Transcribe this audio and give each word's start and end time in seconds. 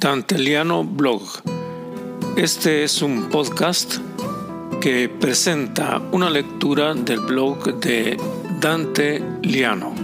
Danteliano 0.00 0.82
Blog. 0.82 1.20
Este 2.34 2.84
es 2.84 3.02
un 3.02 3.28
podcast 3.28 3.96
que 4.80 5.10
presenta 5.10 6.00
una 6.10 6.30
lectura 6.30 6.94
del 6.94 7.20
blog 7.20 7.74
de 7.80 8.16
Dante 8.60 9.22
Liano. 9.42 9.99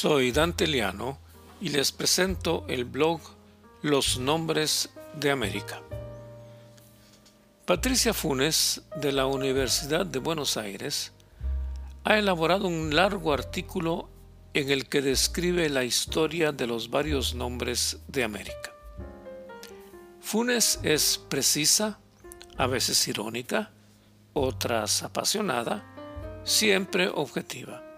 Soy 0.00 0.32
Dante 0.32 0.66
Liano 0.66 1.18
y 1.60 1.68
les 1.68 1.92
presento 1.92 2.64
el 2.68 2.86
blog 2.86 3.20
Los 3.82 4.18
Nombres 4.18 4.88
de 5.12 5.30
América. 5.30 5.82
Patricia 7.66 8.14
Funes, 8.14 8.80
de 8.96 9.12
la 9.12 9.26
Universidad 9.26 10.06
de 10.06 10.18
Buenos 10.18 10.56
Aires, 10.56 11.12
ha 12.04 12.16
elaborado 12.16 12.66
un 12.66 12.96
largo 12.96 13.34
artículo 13.34 14.08
en 14.54 14.70
el 14.70 14.88
que 14.88 15.02
describe 15.02 15.68
la 15.68 15.84
historia 15.84 16.50
de 16.50 16.66
los 16.66 16.88
varios 16.88 17.34
nombres 17.34 17.98
de 18.08 18.24
América. 18.24 18.72
Funes 20.22 20.80
es 20.82 21.18
precisa, 21.28 21.98
a 22.56 22.66
veces 22.66 23.06
irónica, 23.06 23.70
otras 24.32 25.02
apasionada, 25.02 25.84
siempre 26.44 27.06
objetiva. 27.08 27.89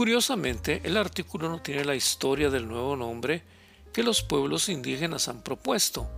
Curiosamente, 0.00 0.80
el 0.84 0.96
artículo 0.96 1.50
no 1.50 1.60
tiene 1.60 1.84
la 1.84 1.94
historia 1.94 2.48
del 2.48 2.66
nuevo 2.66 2.96
nombre 2.96 3.42
que 3.92 4.02
los 4.02 4.22
pueblos 4.22 4.70
indígenas 4.70 5.28
han 5.28 5.42
propuesto, 5.42 6.08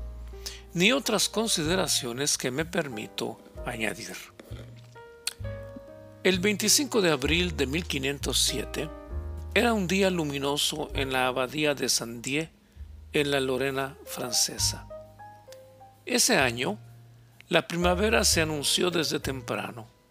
ni 0.72 0.92
otras 0.92 1.28
consideraciones 1.28 2.38
que 2.38 2.53
me 2.53 2.64
permito 2.64 3.41
añadir. 3.66 4.14
El 6.22 6.38
25 6.38 7.00
de 7.00 7.10
abril 7.10 7.56
de 7.56 7.66
1507 7.66 8.88
era 9.53 9.72
un 9.72 9.88
día 9.88 10.10
luminoso 10.10 10.92
en 10.94 11.12
la 11.12 11.27
abadía 11.27 11.75
de 11.75 11.88
Saint-Dié, 11.88 12.53
en 13.12 13.33
la 13.33 13.41
Lorena 13.41 13.97
francesa. 14.05 14.86
Ese 16.06 16.36
año, 16.36 16.78
la 17.48 17.66
primavera 17.66 18.22
se 18.22 18.42
anunció 18.42 18.92
desde 18.92 19.19
temprano 19.19 20.02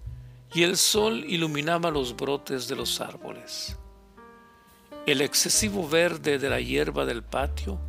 y 0.54 0.64
el 0.64 0.78
sol 0.78 1.24
iluminaba 1.26 1.92
los 1.92 2.16
brotes 2.16 2.68
de 2.68 2.76
los 2.76 3.00
árboles. 3.00 3.78
El 5.06 5.22
excesivo 5.22 5.88
verde 5.88 6.38
de 6.38 6.50
la 6.50 6.60
hierba 6.60 7.06
del 7.06 7.24
patio, 7.24 7.80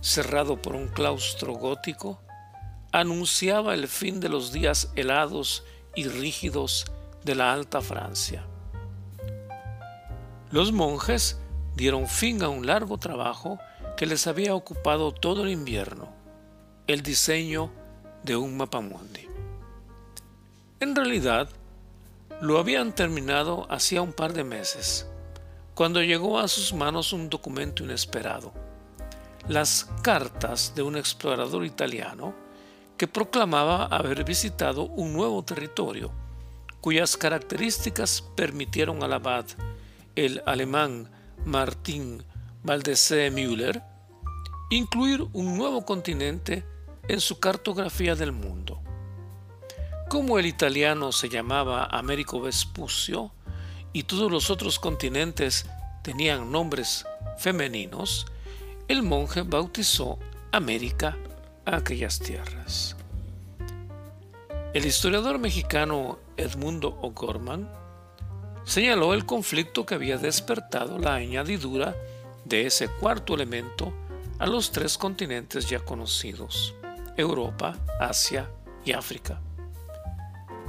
cerrado 0.00 0.60
por 0.60 0.74
un 0.74 0.88
claustro 0.88 1.52
gótico, 1.52 2.20
anunciaba 2.92 3.74
el 3.74 3.88
fin 3.88 4.20
de 4.20 4.28
los 4.28 4.52
días 4.52 4.90
helados 4.96 5.64
y 5.94 6.08
rígidos 6.08 6.86
de 7.24 7.34
la 7.34 7.52
Alta 7.52 7.80
Francia. 7.80 8.44
Los 10.50 10.72
monjes 10.72 11.38
dieron 11.76 12.08
fin 12.08 12.42
a 12.42 12.48
un 12.48 12.66
largo 12.66 12.96
trabajo 12.96 13.58
que 13.96 14.06
les 14.06 14.26
había 14.26 14.54
ocupado 14.54 15.12
todo 15.12 15.42
el 15.42 15.50
invierno, 15.50 16.08
el 16.86 17.02
diseño 17.02 17.70
de 18.22 18.36
un 18.36 18.56
mapamundi. 18.56 19.28
En 20.80 20.96
realidad, 20.96 21.48
lo 22.40 22.58
habían 22.58 22.94
terminado 22.94 23.66
hacía 23.68 24.00
un 24.00 24.12
par 24.12 24.32
de 24.32 24.44
meses, 24.44 25.06
cuando 25.74 26.02
llegó 26.02 26.38
a 26.38 26.48
sus 26.48 26.72
manos 26.72 27.12
un 27.12 27.28
documento 27.28 27.82
inesperado, 27.82 28.52
las 29.48 29.88
cartas 30.02 30.72
de 30.74 30.82
un 30.82 30.96
explorador 30.96 31.64
italiano 31.64 32.34
que 32.96 33.08
proclamaba 33.08 33.86
haber 33.86 34.24
visitado 34.24 34.84
un 34.84 35.12
nuevo 35.12 35.44
territorio, 35.44 36.12
cuyas 36.80 37.16
características 37.16 38.22
permitieron 38.36 39.02
al 39.02 39.14
abad, 39.14 39.46
el 40.14 40.42
alemán 40.46 41.10
Martin 41.44 42.22
Valdese 42.62 43.30
Müller, 43.30 43.82
incluir 44.70 45.26
un 45.32 45.56
nuevo 45.56 45.84
continente 45.84 46.64
en 47.08 47.20
su 47.20 47.40
cartografía 47.40 48.14
del 48.14 48.32
mundo. 48.32 48.80
Como 50.08 50.38
el 50.38 50.46
italiano 50.46 51.12
se 51.12 51.28
llamaba 51.28 51.84
Américo 51.84 52.40
Vespucio 52.40 53.30
y 53.92 54.04
todos 54.04 54.32
los 54.32 54.48
otros 54.48 54.78
continentes 54.78 55.66
tenían 56.02 56.50
nombres 56.50 57.04
femeninos, 57.36 58.24
el 58.88 59.02
monje 59.02 59.42
bautizó 59.42 60.18
América 60.50 61.18
a 61.66 61.76
aquellas 61.76 62.20
tierras. 62.20 62.96
El 64.72 64.86
historiador 64.86 65.38
mexicano 65.38 66.18
Edmundo 66.38 66.98
O'Gorman 67.02 67.70
señaló 68.64 69.12
el 69.12 69.26
conflicto 69.26 69.84
que 69.84 69.94
había 69.94 70.16
despertado 70.16 70.98
la 70.98 71.16
añadidura 71.16 71.94
de 72.46 72.64
ese 72.64 72.88
cuarto 72.88 73.34
elemento 73.34 73.92
a 74.38 74.46
los 74.46 74.72
tres 74.72 74.96
continentes 74.96 75.68
ya 75.68 75.80
conocidos, 75.80 76.74
Europa, 77.18 77.76
Asia 78.00 78.50
y 78.86 78.92
África. 78.92 79.42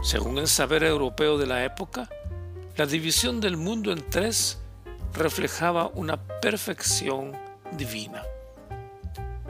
Según 0.01 0.37
el 0.37 0.47
saber 0.47 0.83
europeo 0.83 1.37
de 1.37 1.45
la 1.45 1.65
época, 1.65 2.09
la 2.77 2.85
división 2.85 3.41
del 3.41 3.57
mundo 3.57 3.91
en 3.91 4.09
tres 4.09 4.59
reflejaba 5.13 5.87
una 5.87 6.17
perfección 6.39 7.37
divina. 7.73 8.23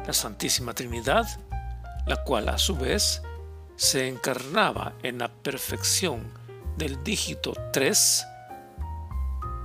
La 0.08 0.14
Santísima 0.14 0.74
Trinidad, 0.74 1.28
la 2.08 2.24
cual 2.24 2.50
a 2.50 2.58
su 2.58 2.76
vez 2.76 3.22
se 3.76 4.08
encarnaba 4.08 4.94
en 5.04 5.20
la 5.20 5.28
perfección 5.28 6.32
del 6.78 7.04
dígito 7.04 7.54
tres 7.72 8.26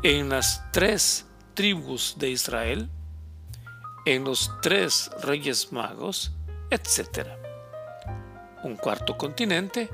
en 0.05 0.29
las 0.29 0.63
tres 0.71 1.25
tribus 1.55 2.17
de 2.19 2.29
Israel, 2.29 2.91
en 4.05 4.25
los 4.25 4.51
tres 4.61 5.11
reyes 5.23 5.73
magos, 5.73 6.33
etc. 6.71 7.29
Un 8.63 8.77
cuarto 8.77 9.17
continente 9.17 9.89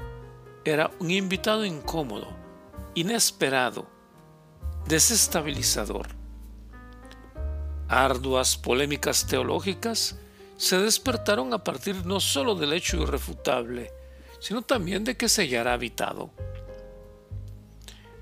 era 0.64 0.90
un 0.98 1.10
invitado 1.10 1.64
incómodo, 1.64 2.28
inesperado, 2.94 3.86
desestabilizador. 4.86 6.08
Arduas 7.88 8.56
polémicas 8.56 9.26
teológicas 9.26 10.16
se 10.56 10.78
despertaron 10.78 11.54
a 11.54 11.64
partir 11.64 12.04
no 12.04 12.20
sólo 12.20 12.54
del 12.54 12.74
hecho 12.74 12.98
irrefutable, 12.98 13.90
sino 14.38 14.62
también 14.62 15.04
de 15.04 15.16
que 15.16 15.28
se 15.28 15.42
hallara 15.42 15.72
habitado. 15.72 16.30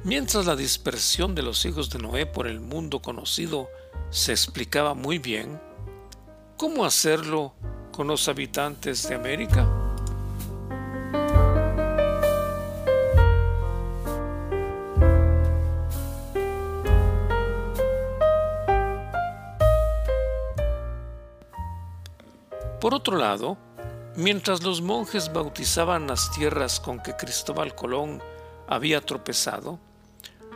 Mientras 0.05 0.47
la 0.47 0.55
dispersión 0.55 1.34
de 1.34 1.43
los 1.43 1.65
hijos 1.65 1.91
de 1.91 1.99
Noé 1.99 2.25
por 2.25 2.47
el 2.47 2.60
mundo 2.60 3.03
conocido 3.03 3.69
se 4.10 4.31
explicaba 4.31 4.94
muy 4.94 5.19
bien, 5.19 5.60
¿cómo 6.56 6.84
hacerlo 6.84 7.55
con 7.93 8.06
los 8.06 8.28
habitantes 8.28 9.09
de 9.09 9.16
América? 9.16 9.78
Por 22.81 22.95
otro 22.95 23.17
lado, 23.17 23.59
mientras 24.15 24.63
los 24.63 24.81
monjes 24.81 25.33
bautizaban 25.33 26.07
las 26.07 26.31
tierras 26.31 26.79
con 26.79 27.01
que 27.01 27.17
Cristóbal 27.17 27.75
Colón 27.75 28.23
había 28.69 29.01
tropezado, 29.01 29.81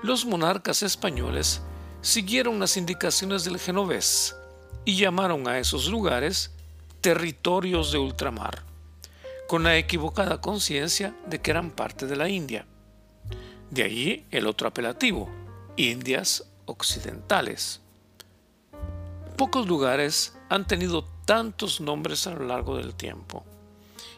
los 0.05 0.25
monarcas 0.25 0.85
españoles 0.85 1.63
siguieron 2.01 2.61
las 2.61 2.77
indicaciones 2.77 3.43
del 3.43 3.59
genovés 3.59 4.37
y 4.85 4.97
llamaron 4.97 5.49
a 5.49 5.59
esos 5.59 5.89
lugares 5.89 6.53
territorios 7.01 7.91
de 7.91 7.99
ultramar, 7.99 8.63
con 9.49 9.65
la 9.65 9.77
equivocada 9.77 10.41
conciencia 10.41 11.17
de 11.27 11.41
que 11.41 11.51
eran 11.51 11.73
parte 11.73 12.07
de 12.07 12.15
la 12.15 12.29
India. 12.29 12.67
De 13.71 13.83
allí 13.83 14.27
el 14.31 14.47
otro 14.47 14.69
apelativo, 14.69 15.29
Indias 15.77 16.45
Occidentales. 16.67 17.81
Pocos 19.43 19.67
lugares 19.67 20.39
han 20.50 20.69
tenido 20.69 21.03
tantos 21.25 21.81
nombres 21.81 22.29
a 22.29 22.31
lo 22.31 22.47
largo 22.47 22.77
del 22.77 22.94
tiempo. 22.94 23.44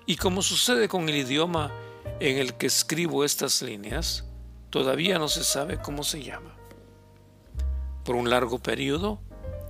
Y 0.04 0.16
como 0.16 0.42
sucede 0.42 0.86
con 0.86 1.08
el 1.08 1.16
idioma 1.16 1.72
en 2.20 2.36
el 2.36 2.52
que 2.58 2.66
escribo 2.66 3.24
estas 3.24 3.62
líneas, 3.62 4.24
todavía 4.68 5.18
no 5.18 5.28
se 5.28 5.42
sabe 5.42 5.78
cómo 5.78 6.04
se 6.04 6.22
llama. 6.22 6.54
Por 8.04 8.16
un 8.16 8.28
largo 8.28 8.58
periodo, 8.58 9.18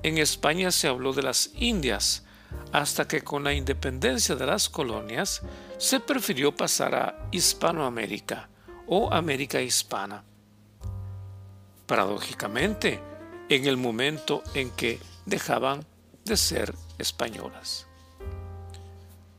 en 0.03 0.19
España 0.19 0.73
se 0.73 0.89
habló 0.89 1.13
de 1.13 1.23
las 1.23 1.53
Indias, 1.55 2.25
hasta 2.73 3.07
que 3.07 3.23
con 3.23 3.45
la 3.45 3.53
independencia 3.53 4.35
de 4.35 4.47
las 4.47 4.69
colonias 4.69 5.43
se 5.79 6.01
prefirió 6.01 6.57
pasar 6.57 6.97
a 6.97 7.29
Hispanoamérica 7.31 8.49
o 8.89 9.15
América 9.15 9.61
Hispana. 9.61 10.25
Paradójicamente, 11.87 13.01
en 13.49 13.67
el 13.67 13.77
momento 13.77 14.43
en 14.55 14.71
que 14.71 14.99
dejaban 15.27 15.85
de 16.25 16.37
ser 16.37 16.75
españolas. 16.99 17.87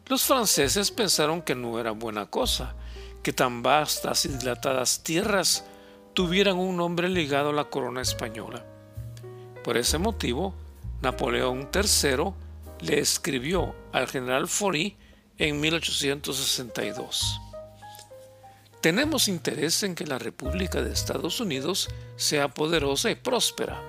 Los 0.08 0.24
franceses 0.24 0.92
pensaron 0.92 1.42
que 1.42 1.56
no 1.56 1.80
era 1.80 1.92
buena 1.92 2.28
cosa 2.28 2.76
que 3.24 3.34
tan 3.34 3.64
vastas 3.64 4.26
y 4.26 4.30
dilatadas 4.30 5.02
tierras 5.04 5.66
tuvieran 6.14 6.58
un 6.58 6.78
nombre 6.78 7.10
ligado 7.10 7.50
a 7.50 7.54
la 7.54 7.66
corona 7.66 8.02
española. 8.02 8.64
Por 9.64 9.78
ese 9.78 9.98
motivo, 9.98 10.54
Napoleón 11.02 11.70
III 11.74 12.34
le 12.82 13.00
escribió 13.00 13.74
al 13.92 14.08
general 14.08 14.48
Fory 14.48 14.96
en 15.40 15.60
1862. 15.60 17.42
Tenemos 18.80 19.28
interés 19.28 19.82
en 19.82 19.96
que 19.96 20.06
la 20.06 20.20
República 20.20 20.84
de 20.84 20.94
Estados 20.94 21.40
Unidos 21.40 21.90
sea 22.18 22.50
poderosa 22.50 23.10
y 23.10 23.16
próspera, 23.16 23.82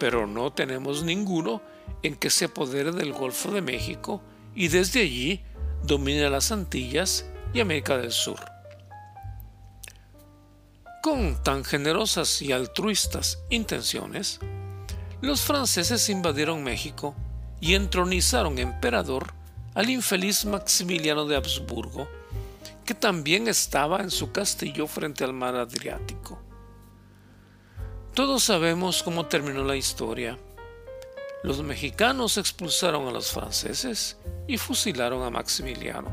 pero 0.00 0.26
no 0.26 0.50
tenemos 0.50 1.04
ninguno 1.04 1.62
en 2.02 2.16
que 2.16 2.30
se 2.30 2.46
apodere 2.46 2.90
del 2.90 3.12
Golfo 3.12 3.52
de 3.52 3.60
México 3.60 4.22
y 4.54 4.68
desde 4.68 5.02
allí 5.02 5.44
domine 5.84 6.28
las 6.30 6.50
Antillas 6.50 7.26
y 7.52 7.60
América 7.60 7.98
del 7.98 8.10
Sur. 8.10 8.40
Con 11.02 11.42
tan 11.42 11.64
generosas 11.64 12.40
y 12.40 12.50
altruistas 12.50 13.38
intenciones, 13.50 14.40
los 15.20 15.42
franceses 15.42 16.08
invadieron 16.08 16.64
México 16.64 17.14
y 17.60 17.74
entronizaron 17.74 18.58
emperador 18.58 19.34
al 19.74 19.90
infeliz 19.90 20.46
Maximiliano 20.46 21.26
de 21.26 21.36
Habsburgo, 21.36 22.08
que 22.86 22.94
también 22.94 23.48
estaba 23.48 24.00
en 24.00 24.10
su 24.10 24.32
castillo 24.32 24.86
frente 24.86 25.24
al 25.24 25.34
mar 25.34 25.56
Adriático. 25.56 26.49
Todos 28.20 28.42
sabemos 28.42 29.02
cómo 29.02 29.24
terminó 29.24 29.64
la 29.64 29.76
historia. 29.76 30.36
Los 31.42 31.62
mexicanos 31.62 32.36
expulsaron 32.36 33.08
a 33.08 33.10
los 33.10 33.32
franceses 33.32 34.18
y 34.46 34.58
fusilaron 34.58 35.22
a 35.22 35.30
Maximiliano. 35.30 36.10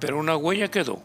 Pero 0.00 0.18
una 0.18 0.34
huella 0.34 0.70
quedó, 0.70 1.02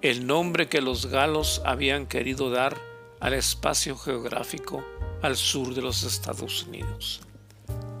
el 0.00 0.26
nombre 0.26 0.70
que 0.70 0.80
los 0.80 1.04
galos 1.04 1.60
habían 1.66 2.06
querido 2.06 2.48
dar 2.48 2.74
al 3.20 3.34
espacio 3.34 3.98
geográfico 3.98 4.82
al 5.20 5.36
sur 5.36 5.74
de 5.74 5.82
los 5.82 6.02
Estados 6.02 6.62
Unidos, 6.62 7.20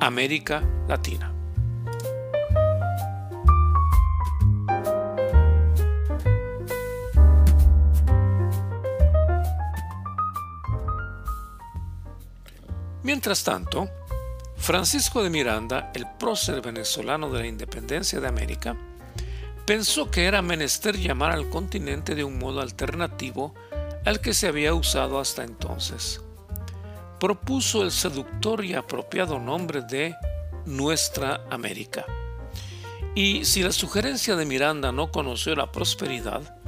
América 0.00 0.62
Latina. 0.88 1.39
Mientras 13.12 13.42
tanto, 13.42 13.88
Francisco 14.56 15.20
de 15.24 15.30
Miranda, 15.30 15.90
el 15.96 16.06
prócer 16.16 16.62
venezolano 16.62 17.28
de 17.28 17.40
la 17.40 17.48
independencia 17.48 18.20
de 18.20 18.28
América, 18.28 18.76
pensó 19.66 20.12
que 20.12 20.26
era 20.26 20.42
menester 20.42 20.96
llamar 20.96 21.32
al 21.32 21.50
continente 21.50 22.14
de 22.14 22.22
un 22.22 22.38
modo 22.38 22.60
alternativo 22.60 23.52
al 24.04 24.20
que 24.20 24.32
se 24.32 24.46
había 24.46 24.74
usado 24.74 25.18
hasta 25.18 25.42
entonces. 25.42 26.20
Propuso 27.18 27.82
el 27.82 27.90
seductor 27.90 28.64
y 28.64 28.74
apropiado 28.74 29.40
nombre 29.40 29.82
de 29.82 30.14
Nuestra 30.64 31.42
América. 31.50 32.06
Y 33.16 33.44
si 33.44 33.64
la 33.64 33.72
sugerencia 33.72 34.36
de 34.36 34.46
Miranda 34.46 34.92
no 34.92 35.10
conoció 35.10 35.56
la 35.56 35.72
prosperidad, 35.72 36.60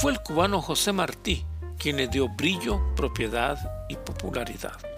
fue 0.00 0.12
el 0.12 0.20
cubano 0.20 0.62
José 0.62 0.94
Martí 0.94 1.44
quien 1.78 1.98
le 1.98 2.08
dio 2.08 2.30
brillo, 2.30 2.80
propiedad 2.96 3.58
y 3.90 3.96
popularidad. 3.96 4.91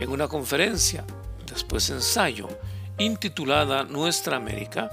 En 0.00 0.10
una 0.10 0.28
conferencia, 0.28 1.04
después 1.46 1.90
ensayo, 1.90 2.48
intitulada 2.98 3.82
Nuestra 3.84 4.36
América, 4.36 4.90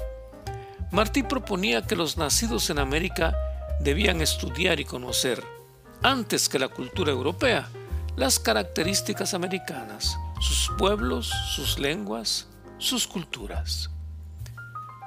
Martí 0.92 1.24
proponía 1.24 1.86
que 1.86 1.96
los 1.96 2.18
nacidos 2.18 2.70
en 2.70 2.80
América 2.80 3.36
debían 3.80 4.22
estudiar 4.22 4.80
y 4.80 4.86
conocer, 4.86 5.44
antes 6.02 6.50
que 6.50 6.58
la 6.58 6.70
cultura 6.70 7.12
europea, 7.12 7.70
las 8.16 8.40
características 8.40 9.34
americanas, 9.34 10.18
sus 10.40 10.72
pueblos, 10.78 11.32
sus 11.54 11.78
lenguas, 11.78 12.48
sus 12.78 13.08
culturas. 13.08 13.90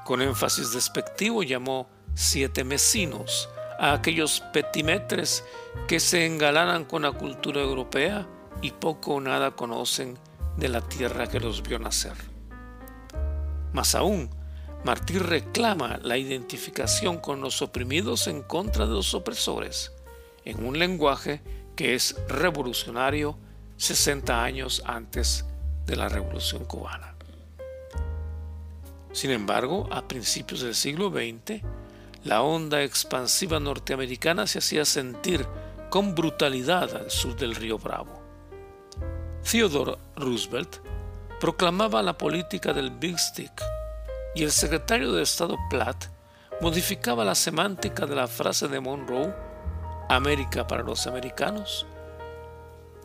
Con 0.05 0.23
énfasis 0.23 0.73
despectivo 0.73 1.43
llamó 1.43 1.89
siete 2.15 2.65
mesinos 2.65 3.49
a 3.79 3.93
aquellos 3.93 4.43
petimetres 4.53 5.45
que 5.87 6.01
se 6.01 6.27
engalanan 6.27 6.85
con 6.85 7.03
la 7.03 7.13
cultura 7.13 7.61
europea 7.61 8.27
y 8.63 8.73
poco 8.73 9.15
o 9.15 9.21
nada 9.21 9.53
conocen 9.53 10.19
de 10.57 10.69
la 10.69 10.81
tierra 10.81 11.29
que 11.29 11.41
los 11.41 11.63
vio 11.63 11.79
nacer. 11.79 12.17
Más 13.73 13.95
aún, 13.95 14.31
Martí 14.85 15.19
reclama 15.19 15.99
la 16.03 16.17
identificación 16.17 17.19
con 17.19 17.41
los 17.41 17.63
oprimidos 17.63 18.27
en 18.27 18.43
contra 18.43 18.87
de 18.87 18.93
los 18.93 19.15
opresores, 19.15 19.93
en 20.45 20.65
un 20.65 20.79
lenguaje 20.79 21.41
que 21.77 21.95
es 21.95 22.17
revolucionario 22.29 23.37
60 23.77 24.43
años 24.43 24.83
antes 24.85 25.45
de 25.87 25.97
la 25.97 26.09
Revolución 26.09 26.65
cubana. 26.65 27.15
Sin 29.13 29.31
embargo, 29.31 29.89
a 29.91 30.07
principios 30.07 30.61
del 30.61 30.75
siglo 30.75 31.11
XX, 31.11 31.63
la 32.25 32.43
onda 32.43 32.83
expansiva 32.83 33.59
norteamericana 33.59 34.47
se 34.47 34.59
hacía 34.59 34.85
sentir 34.85 35.47
con 35.91 36.15
brutalidad 36.15 36.95
al 36.97 37.11
sur 37.11 37.37
del 37.37 37.55
río 37.55 37.79
Bravo. 37.79 38.18
Theodore 39.43 39.97
Roosevelt 40.17 40.81
proclamaba 41.41 42.03
la 42.03 42.19
política 42.19 42.73
del 42.73 42.91
Big 42.91 43.19
Stick 43.19 43.63
y 44.35 44.43
el 44.43 44.53
secretario 44.53 45.13
de 45.13 45.23
Estado 45.23 45.57
Platt 45.71 46.07
modificaba 46.61 47.25
la 47.25 47.35
semántica 47.35 48.07
de 48.07 48.15
la 48.15 48.27
frase 48.27 48.69
de 48.69 48.81
Monroe, 48.81 49.35
América 50.09 50.67
para 50.67 50.83
los 50.83 51.07
americanos, 51.07 51.87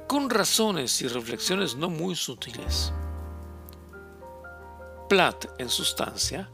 con 0.07 0.29
razones 0.29 1.01
y 1.01 1.07
reflexiones 1.07 1.75
no 1.75 1.89
muy 1.89 2.15
sutiles. 2.15 2.91
Platt, 5.07 5.45
en 5.59 5.69
sustancia, 5.69 6.49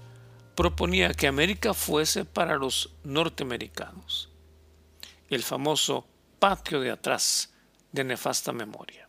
proponía 0.56 1.14
que 1.14 1.28
América 1.28 1.74
fuese 1.74 2.26
para 2.26 2.58
los 2.58 2.94
norteamericanos, 3.04 4.30
el 5.30 5.44
famoso 5.44 6.06
patio 6.38 6.82
de 6.82 6.92
atrás 6.92 7.54
de 7.92 8.04
nefasta 8.04 8.52
memoria. 8.52 9.09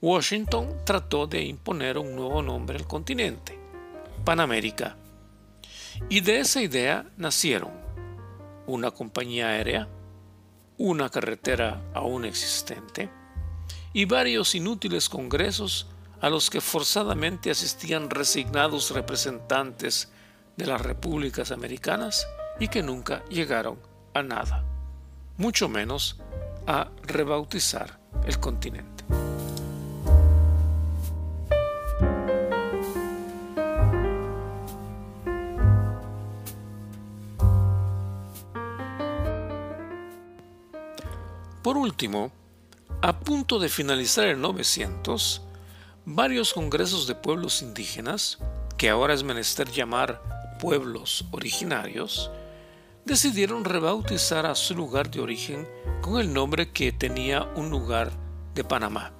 Washington 0.00 0.76
trató 0.84 1.26
de 1.26 1.42
imponer 1.42 1.98
un 1.98 2.14
nuevo 2.14 2.40
nombre 2.40 2.78
al 2.78 2.86
continente, 2.86 3.58
Panamérica. 4.24 4.96
Y 6.08 6.20
de 6.20 6.38
esa 6.38 6.62
idea 6.62 7.06
nacieron 7.16 7.72
una 8.68 8.92
compañía 8.92 9.48
aérea, 9.48 9.88
una 10.76 11.08
carretera 11.08 11.82
aún 11.94 12.24
existente 12.24 13.10
y 13.92 14.04
varios 14.04 14.54
inútiles 14.54 15.08
congresos 15.08 15.88
a 16.20 16.30
los 16.30 16.48
que 16.48 16.60
forzadamente 16.60 17.50
asistían 17.50 18.08
resignados 18.08 18.92
representantes 18.92 20.12
de 20.56 20.66
las 20.66 20.80
repúblicas 20.80 21.50
americanas 21.50 22.24
y 22.60 22.68
que 22.68 22.84
nunca 22.84 23.24
llegaron 23.30 23.80
a 24.14 24.22
nada, 24.22 24.64
mucho 25.36 25.68
menos 25.68 26.20
a 26.68 26.88
rebautizar 27.02 27.98
el 28.26 28.38
continente. 28.38 29.04
Por 41.68 41.76
último, 41.76 42.32
a 43.02 43.20
punto 43.20 43.58
de 43.58 43.68
finalizar 43.68 44.26
el 44.26 44.40
900, 44.40 45.42
varios 46.06 46.54
congresos 46.54 47.06
de 47.06 47.14
pueblos 47.14 47.60
indígenas, 47.60 48.38
que 48.78 48.88
ahora 48.88 49.12
es 49.12 49.22
menester 49.22 49.70
llamar 49.70 50.56
pueblos 50.58 51.26
originarios, 51.30 52.30
decidieron 53.04 53.66
rebautizar 53.66 54.46
a 54.46 54.54
su 54.54 54.74
lugar 54.74 55.10
de 55.10 55.20
origen 55.20 55.68
con 56.00 56.18
el 56.18 56.32
nombre 56.32 56.72
que 56.72 56.90
tenía 56.90 57.42
un 57.54 57.68
lugar 57.68 58.12
de 58.54 58.64
Panamá, 58.64 59.12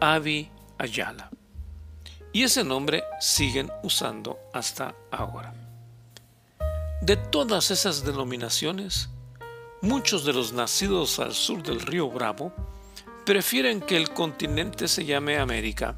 Avi 0.00 0.50
Ayala. 0.78 1.30
Y 2.32 2.42
ese 2.42 2.64
nombre 2.64 3.04
siguen 3.20 3.70
usando 3.84 4.40
hasta 4.52 4.96
ahora. 5.12 5.54
De 7.00 7.16
todas 7.16 7.70
esas 7.70 8.04
denominaciones, 8.04 9.08
Muchos 9.82 10.24
de 10.24 10.32
los 10.32 10.54
nacidos 10.54 11.18
al 11.18 11.34
sur 11.34 11.62
del 11.62 11.80
río 11.80 12.08
Bravo 12.08 12.50
prefieren 13.26 13.82
que 13.82 13.96
el 13.96 14.10
continente 14.10 14.88
se 14.88 15.04
llame 15.04 15.36
América 15.36 15.96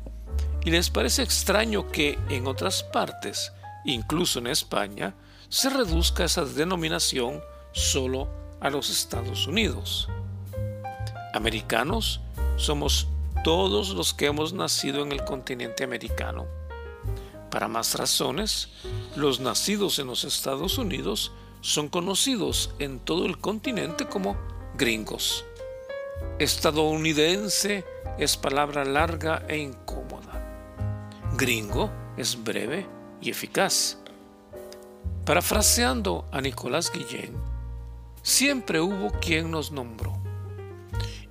y 0.65 0.71
les 0.71 0.91
parece 0.91 1.23
extraño 1.23 1.91
que 1.91 2.19
en 2.29 2.49
otras 2.49 2.83
partes, 2.83 3.53
incluso 3.85 4.41
en 4.41 4.49
España, 4.49 5.15
se 5.49 5.71
reduzca 5.71 6.25
esa 6.25 6.45
denominación 6.45 7.41
solo 7.73 8.29
a 8.61 8.69
los 8.69 8.91
Estados 8.91 9.47
Unidos. 9.47 10.09
Americanos 11.33 12.21
somos 12.57 13.07
todos 13.45 13.91
los 13.91 14.13
que 14.13 14.27
hemos 14.27 14.53
nacido 14.53 15.03
en 15.05 15.13
el 15.13 15.25
continente 15.25 15.85
americano. 15.85 16.47
Para 17.49 17.69
más 17.69 17.95
razones, 17.95 18.71
los 19.15 19.39
nacidos 19.39 20.01
en 20.01 20.09
los 20.09 20.25
Estados 20.25 20.79
Unidos 20.79 21.31
son 21.61 21.89
conocidos 21.89 22.75
en 22.79 22.99
todo 22.99 23.27
el 23.27 23.39
continente 23.39 24.07
como 24.07 24.37
gringos. 24.77 25.45
Estadounidense 26.39 27.85
es 28.19 28.37
palabra 28.37 28.85
larga 28.85 29.45
e 29.49 29.59
incómoda. 29.59 30.75
Gringo 31.37 31.91
es 32.17 32.43
breve 32.43 32.87
y 33.21 33.31
eficaz. 33.31 33.99
Parafraseando 35.25 36.27
a 36.33 36.41
Nicolás 36.41 36.91
Guillén, 36.93 37.35
siempre 38.23 38.81
hubo 38.81 39.11
quien 39.21 39.51
nos 39.51 39.71
nombró. 39.73 40.17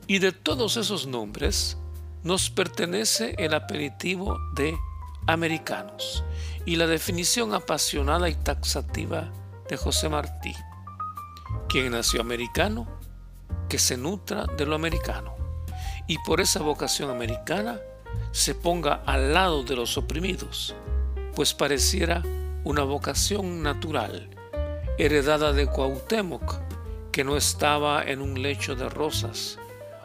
Y 0.07 0.19
de 0.19 0.31
todos 0.31 0.77
esos 0.77 1.07
nombres 1.07 1.77
nos 2.23 2.49
pertenece 2.49 3.35
el 3.37 3.53
aperitivo 3.53 4.37
de 4.55 4.77
americanos 5.25 6.23
y 6.65 6.75
la 6.75 6.87
definición 6.87 7.53
apasionada 7.53 8.29
y 8.29 8.35
taxativa 8.35 9.31
de 9.69 9.77
José 9.77 10.09
Martí, 10.09 10.53
quien 11.69 11.91
nació 11.91 12.21
americano, 12.21 12.87
que 13.69 13.79
se 13.79 13.97
nutra 13.97 14.45
de 14.57 14.65
lo 14.65 14.75
americano 14.75 15.37
y 16.07 16.17
por 16.19 16.39
esa 16.41 16.61
vocación 16.61 17.09
americana 17.09 17.79
se 18.31 18.55
ponga 18.55 19.01
al 19.05 19.33
lado 19.33 19.63
de 19.63 19.75
los 19.75 19.97
oprimidos, 19.97 20.73
pues 21.35 21.53
pareciera 21.53 22.23
una 22.63 22.83
vocación 22.83 23.61
natural, 23.61 24.29
heredada 24.97 25.53
de 25.53 25.67
Cuauhtémoc, 25.67 26.59
que 27.11 27.23
no 27.23 27.35
estaba 27.35 28.03
en 28.03 28.21
un 28.21 28.41
lecho 28.41 28.75
de 28.75 28.89
rosas, 28.89 29.59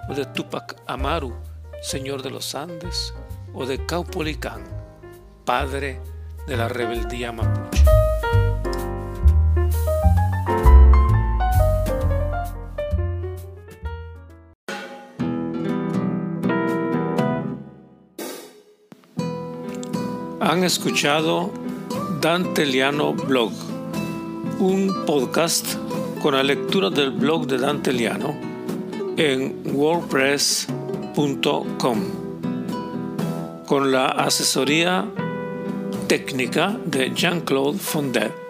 o 0.08 0.14
de 0.14 0.26
Tupac 0.26 0.76
Amaru, 0.86 1.34
señor 1.80 2.22
de 2.22 2.30
los 2.30 2.54
Andes, 2.54 3.14
o 3.54 3.64
de 3.64 3.86
Caupolicán, 3.86 4.64
padre 5.44 6.00
de 6.46 6.56
la 6.56 6.68
rebeldía 6.68 7.32
mapuche. 7.32 7.61
Han 20.44 20.64
escuchado 20.64 21.52
Dante 22.20 22.66
Liano 22.66 23.14
Blog, 23.14 23.52
un 24.58 24.92
podcast 25.06 25.76
con 26.20 26.34
la 26.34 26.42
lectura 26.42 26.90
del 26.90 27.12
blog 27.12 27.46
de 27.46 27.58
Dante 27.58 27.92
Liano 27.92 28.34
en 29.16 29.62
wordpress.com 29.72 32.00
con 33.68 33.92
la 33.92 34.06
asesoría 34.06 35.08
técnica 36.08 36.76
de 36.86 37.12
Jean-Claude 37.14 37.78
Fondet. 37.78 38.41